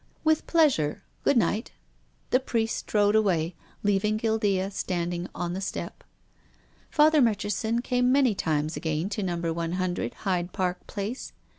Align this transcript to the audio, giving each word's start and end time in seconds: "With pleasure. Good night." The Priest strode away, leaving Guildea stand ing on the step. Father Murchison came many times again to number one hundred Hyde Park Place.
"With 0.31 0.47
pleasure. 0.47 1.03
Good 1.23 1.37
night." 1.37 1.73
The 2.31 2.39
Priest 2.39 2.75
strode 2.77 3.15
away, 3.15 3.53
leaving 3.83 4.17
Guildea 4.17 4.71
stand 4.71 5.13
ing 5.13 5.29
on 5.35 5.53
the 5.53 5.61
step. 5.61 6.03
Father 6.89 7.21
Murchison 7.21 7.83
came 7.83 8.11
many 8.11 8.33
times 8.33 8.75
again 8.75 9.09
to 9.09 9.21
number 9.21 9.53
one 9.53 9.73
hundred 9.73 10.15
Hyde 10.25 10.53
Park 10.53 10.87
Place. 10.87 11.33